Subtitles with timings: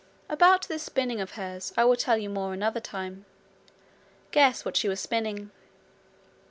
[0.29, 3.25] About this spinning of hers I will tell you more another time.
[4.31, 5.51] Guess what she was spinning.